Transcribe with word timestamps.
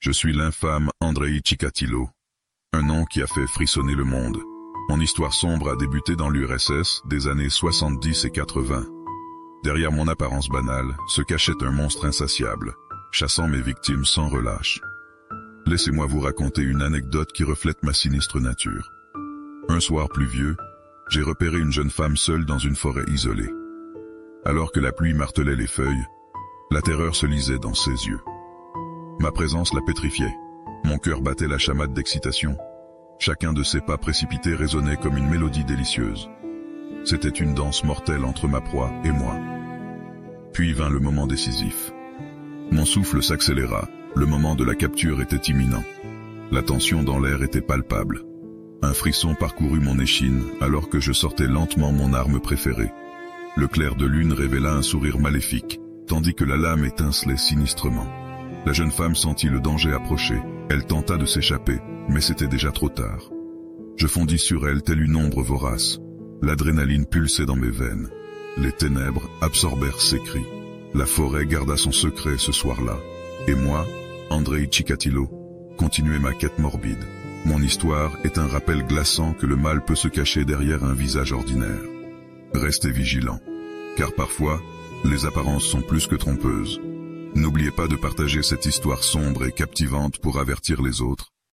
Je 0.00 0.12
suis 0.12 0.32
l'infâme 0.32 0.90
Andrei 1.00 1.40
Chikatilo, 1.44 2.08
un 2.72 2.82
nom 2.82 3.04
qui 3.04 3.20
a 3.20 3.26
fait 3.26 3.48
frissonner 3.48 3.96
le 3.96 4.04
monde. 4.04 4.38
Mon 4.88 5.00
histoire 5.00 5.32
sombre 5.32 5.72
a 5.72 5.76
débuté 5.76 6.14
dans 6.14 6.30
l'URSS 6.30 7.02
des 7.06 7.26
années 7.26 7.48
70 7.48 8.26
et 8.26 8.30
80. 8.30 8.86
Derrière 9.64 9.90
mon 9.90 10.06
apparence 10.06 10.48
banale 10.50 10.96
se 11.08 11.20
cachait 11.22 11.60
un 11.62 11.72
monstre 11.72 12.04
insatiable, 12.06 12.74
chassant 13.10 13.48
mes 13.48 13.60
victimes 13.60 14.04
sans 14.04 14.28
relâche. 14.28 14.80
Laissez-moi 15.66 16.06
vous 16.06 16.20
raconter 16.20 16.62
une 16.62 16.82
anecdote 16.82 17.32
qui 17.32 17.42
reflète 17.42 17.82
ma 17.82 17.92
sinistre 17.92 18.38
nature. 18.38 18.92
Un 19.68 19.80
soir 19.80 20.08
pluvieux, 20.10 20.56
j'ai 21.10 21.22
repéré 21.22 21.58
une 21.58 21.72
jeune 21.72 21.90
femme 21.90 22.16
seule 22.16 22.46
dans 22.46 22.58
une 22.58 22.76
forêt 22.76 23.04
isolée. 23.08 23.50
Alors 24.44 24.70
que 24.70 24.78
la 24.78 24.92
pluie 24.92 25.14
martelait 25.14 25.56
les 25.56 25.66
feuilles, 25.66 26.06
la 26.70 26.82
terreur 26.82 27.16
se 27.16 27.26
lisait 27.26 27.58
dans 27.58 27.74
ses 27.74 28.06
yeux. 28.06 28.20
Ma 29.20 29.32
présence 29.32 29.74
la 29.74 29.80
pétrifiait. 29.80 30.36
Mon 30.84 30.98
cœur 30.98 31.20
battait 31.20 31.48
la 31.48 31.58
chamade 31.58 31.92
d'excitation. 31.92 32.56
Chacun 33.18 33.52
de 33.52 33.64
ses 33.64 33.80
pas 33.80 33.98
précipités 33.98 34.54
résonnait 34.54 34.96
comme 34.96 35.16
une 35.16 35.28
mélodie 35.28 35.64
délicieuse. 35.64 36.30
C'était 37.04 37.28
une 37.28 37.52
danse 37.52 37.82
mortelle 37.82 38.24
entre 38.24 38.46
ma 38.46 38.60
proie 38.60 38.92
et 39.04 39.10
moi. 39.10 39.34
Puis 40.52 40.72
vint 40.72 40.88
le 40.88 41.00
moment 41.00 41.26
décisif. 41.26 41.92
Mon 42.70 42.84
souffle 42.84 43.20
s'accéléra, 43.20 43.88
le 44.14 44.24
moment 44.24 44.54
de 44.54 44.62
la 44.62 44.76
capture 44.76 45.20
était 45.20 45.50
imminent. 45.50 45.82
La 46.52 46.62
tension 46.62 47.02
dans 47.02 47.18
l'air 47.18 47.42
était 47.42 47.60
palpable. 47.60 48.24
Un 48.82 48.92
frisson 48.92 49.34
parcourut 49.34 49.80
mon 49.80 49.98
échine 49.98 50.44
alors 50.60 50.88
que 50.88 51.00
je 51.00 51.12
sortais 51.12 51.48
lentement 51.48 51.90
mon 51.90 52.12
arme 52.12 52.38
préférée. 52.38 52.92
Le 53.56 53.66
clair 53.66 53.96
de 53.96 54.06
lune 54.06 54.32
révéla 54.32 54.74
un 54.74 54.82
sourire 54.82 55.18
maléfique, 55.18 55.80
tandis 56.06 56.34
que 56.34 56.44
la 56.44 56.56
lame 56.56 56.84
étincelait 56.84 57.36
sinistrement. 57.36 58.06
La 58.68 58.74
jeune 58.74 58.90
femme 58.90 59.14
sentit 59.14 59.48
le 59.48 59.60
danger 59.60 59.94
approcher. 59.94 60.38
Elle 60.68 60.84
tenta 60.84 61.16
de 61.16 61.24
s'échapper, 61.24 61.78
mais 62.10 62.20
c'était 62.20 62.48
déjà 62.48 62.70
trop 62.70 62.90
tard. 62.90 63.30
Je 63.96 64.06
fondis 64.06 64.38
sur 64.38 64.68
elle 64.68 64.82
telle 64.82 65.00
une 65.00 65.16
ombre 65.16 65.40
vorace. 65.40 65.98
L'adrénaline 66.42 67.06
pulsait 67.06 67.46
dans 67.46 67.56
mes 67.56 67.70
veines. 67.70 68.10
Les 68.58 68.72
ténèbres 68.72 69.30
absorbèrent 69.40 70.02
ses 70.02 70.18
cris. 70.18 70.44
La 70.92 71.06
forêt 71.06 71.46
garda 71.46 71.78
son 71.78 71.92
secret 71.92 72.36
ce 72.36 72.52
soir-là. 72.52 72.98
Et 73.46 73.54
moi, 73.54 73.86
Andrei 74.28 74.68
Chikatilo, 74.70 75.30
continuais 75.78 76.18
ma 76.18 76.34
quête 76.34 76.58
morbide. 76.58 77.06
Mon 77.46 77.62
histoire 77.62 78.18
est 78.22 78.36
un 78.36 78.48
rappel 78.48 78.84
glaçant 78.86 79.32
que 79.32 79.46
le 79.46 79.56
mal 79.56 79.82
peut 79.82 79.94
se 79.94 80.08
cacher 80.08 80.44
derrière 80.44 80.84
un 80.84 80.92
visage 80.92 81.32
ordinaire. 81.32 81.86
Restez 82.52 82.90
vigilants, 82.90 83.40
car 83.96 84.12
parfois, 84.12 84.60
les 85.06 85.24
apparences 85.24 85.64
sont 85.64 85.80
plus 85.80 86.06
que 86.06 86.16
trompeuses. 86.16 86.78
N'oubliez 87.34 87.70
pas 87.70 87.88
de 87.88 87.96
partager 87.96 88.42
cette 88.42 88.66
histoire 88.66 89.02
sombre 89.04 89.46
et 89.46 89.52
captivante 89.52 90.18
pour 90.18 90.38
avertir 90.38 90.82
les 90.82 91.02
autres. 91.02 91.32